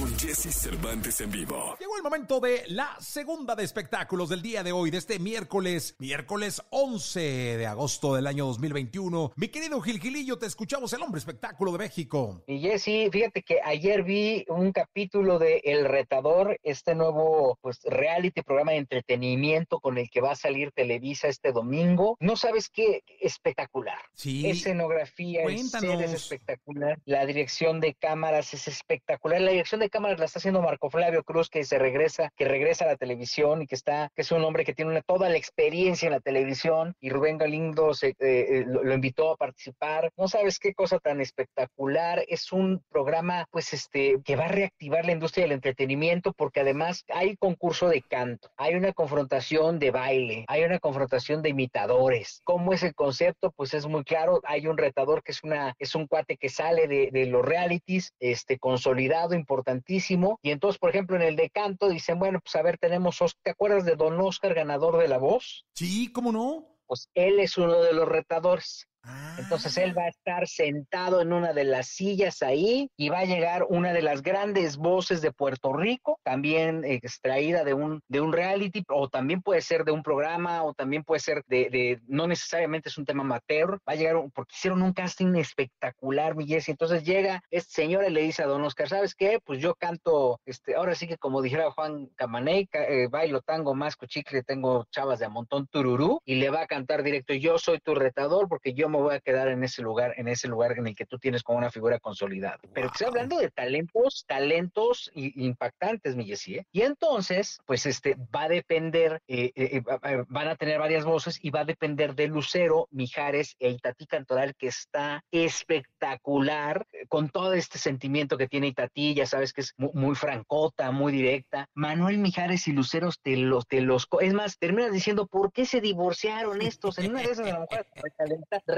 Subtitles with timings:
[0.00, 1.76] con Jesse Cervantes en vivo.
[1.78, 5.94] Llegó el momento de la segunda de espectáculos del día de hoy, de este miércoles,
[5.98, 9.32] miércoles 11 de agosto del año 2021.
[9.36, 12.42] Mi querido Gil Gilillo, te escuchamos el hombre espectáculo de México.
[12.46, 18.40] Y Jesse, fíjate que ayer vi un capítulo de El Retador, este nuevo pues reality
[18.40, 22.16] programa de entretenimiento con el que va a salir Televisa este domingo.
[22.20, 23.98] No sabes qué espectacular.
[24.14, 24.48] Sí.
[24.48, 26.98] Escenografía es espectacular.
[27.04, 29.42] La dirección de cámaras es espectacular.
[29.42, 32.84] La dirección de cámaras la está haciendo Marco Flavio Cruz, que se regresa, que regresa
[32.84, 36.06] a la televisión y que está, que es un hombre que tiene toda la experiencia
[36.06, 36.94] en la televisión.
[37.00, 40.10] Y Rubén Galindo se, eh, eh, lo, invitó a participar.
[40.16, 42.24] No sabes qué cosa tan espectacular.
[42.28, 47.04] Es un programa, pues, este, que va a reactivar la industria del entretenimiento, porque además
[47.08, 52.40] hay concurso de canto, hay una confrontación de baile, hay una confrontación de imitadores.
[52.44, 53.52] ¿Cómo es el concepto?
[53.52, 54.40] Pues es muy claro.
[54.44, 58.58] Hay un retador que es una es un cuate que sale de, los realities, este
[58.58, 59.34] consolidado,
[59.70, 60.38] importantísimo.
[60.42, 63.50] Y entonces, por ejemplo, en el de canto dicen, bueno, pues a ver, tenemos, ¿te
[63.50, 65.66] acuerdas de Don Oscar, ganador de La Voz?
[65.74, 66.76] Sí, ¿cómo no?
[66.86, 68.88] Pues él es uno de los retadores.
[69.02, 69.36] Ah.
[69.38, 73.24] Entonces él va a estar sentado en una de las sillas ahí y va a
[73.24, 78.32] llegar una de las grandes voces de Puerto Rico, también extraída de un, de un
[78.32, 82.26] reality, o también puede ser de un programa, o también puede ser de, de no
[82.26, 86.46] necesariamente es un tema amateur, va a llegar, un, porque hicieron un casting espectacular, mi
[86.46, 86.72] Jessy.
[86.72, 89.38] Entonces llega este señor y le dice a Don Oscar, ¿sabes qué?
[89.44, 93.96] Pues yo canto, este, ahora sí que como dijera Juan Camaney, eh, bailo tango, más
[94.08, 97.78] chicle, tengo chavas de a montón tururú, y le va a cantar directo, yo soy
[97.78, 100.86] tu retador porque yo me voy a quedar en ese lugar, en ese lugar en
[100.86, 102.58] el que tú tienes como una figura consolidada.
[102.74, 106.66] Pero estoy hablando de talentos, talentos impactantes, mi Jessy, ¿eh?
[106.72, 109.82] Y entonces, pues este, va a depender, eh, eh,
[110.28, 114.54] van a tener varias voces y va a depender de Lucero, Mijares e Itatí Cantoral,
[114.56, 119.90] que está espectacular, con todo este sentimiento que tiene Itatí, ya sabes que es muy,
[119.94, 121.68] muy francota, muy directa.
[121.74, 125.80] Manuel Mijares y Luceros te los, te los, es más, terminas diciendo, ¿por qué se
[125.80, 126.98] divorciaron estos?
[126.98, 127.86] En una de esas a lo mejor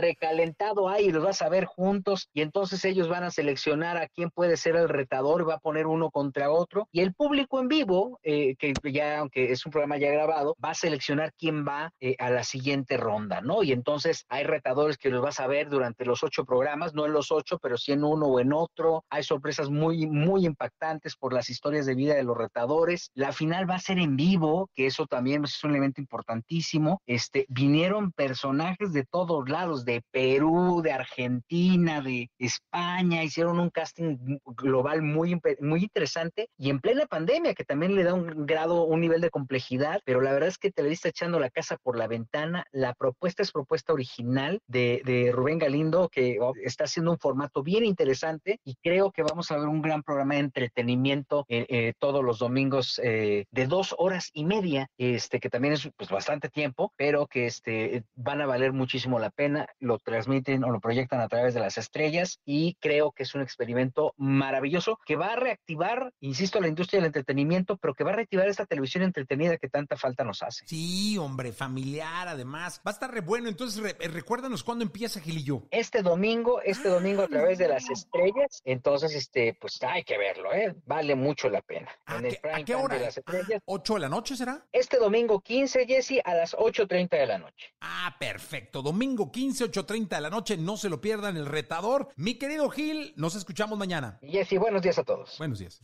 [0.03, 4.09] recalentado ahí y los vas a ver juntos y entonces ellos van a seleccionar a
[4.09, 7.69] quién puede ser el retador va a poner uno contra otro y el público en
[7.69, 11.93] vivo, eh, que ya aunque es un programa ya grabado, va a seleccionar quién va
[12.01, 13.63] eh, a la siguiente ronda, ¿no?
[13.63, 17.13] Y entonces hay retadores que los vas a ver durante los ocho programas, no en
[17.13, 19.05] los ocho, pero sí en uno o en otro.
[19.11, 23.11] Hay sorpresas muy, muy impactantes por las historias de vida de los retadores.
[23.15, 27.01] La final va a ser en vivo, que eso también es un elemento importantísimo.
[27.07, 34.38] Este, vinieron personajes de todos lados, de Perú, de Argentina, de España, hicieron un casting
[34.47, 39.00] global muy, muy interesante y en plena pandemia, que también le da un grado, un
[39.00, 42.64] nivel de complejidad, pero la verdad es que Televisa echando la casa por la ventana,
[42.72, 47.84] la propuesta es propuesta original de, de Rubén Galindo, que está haciendo un formato bien
[47.84, 52.24] interesante y creo que vamos a ver un gran programa de entretenimiento eh, eh, todos
[52.24, 56.92] los domingos eh, de dos horas y media, este que también es pues, bastante tiempo,
[56.97, 61.28] pero que este, van a valer muchísimo la pena, lo transmiten o lo proyectan a
[61.28, 66.12] través de las estrellas y creo que es un experimento maravilloso que va a reactivar,
[66.20, 69.97] insisto, la industria del entretenimiento, pero que va a reactivar esta televisión entretenida que tanta
[69.97, 70.65] falta nos hace.
[70.66, 72.81] Sí, hombre, familiar, además.
[72.87, 73.48] Va a estar re bueno.
[73.48, 75.65] Entonces, re recuérdanos cuándo empieza, Gilillo.
[75.71, 78.62] Este domingo, este ah, domingo a través de las estrellas.
[78.65, 80.75] Entonces, este, pues hay que verlo, ¿eh?
[80.87, 81.91] Vale mucho la pena.
[82.06, 82.97] ¿A, en el qué, ¿a qué hora?
[82.97, 83.62] De las estrellas.
[83.66, 84.65] Ah, ¿8 de la noche será?
[84.71, 87.75] Este domingo 15, Jesse, a las 8.30 de la noche.
[87.81, 88.82] Ah, perfecto.
[88.82, 90.56] Domingo 15, 8.30 de la noche.
[90.56, 92.09] No se lo pierdan el retador.
[92.16, 94.19] Mi querido Gil, nos escuchamos mañana.
[94.22, 95.37] Jesse, buenos días a todos.
[95.38, 95.81] Buenos días.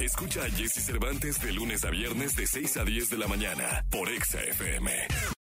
[0.00, 3.84] Escucha a Jesse Cervantes de lunes a viernes de 6 a 10 de la mañana
[3.90, 4.90] por Exa FM.